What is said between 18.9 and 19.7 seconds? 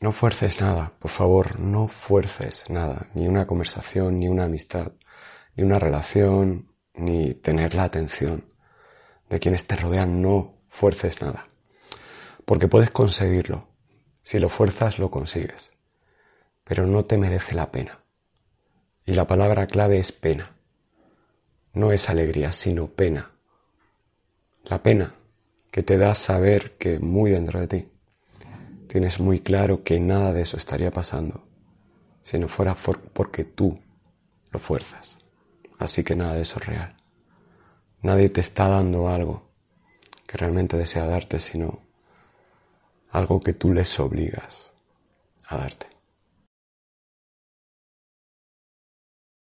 Y la palabra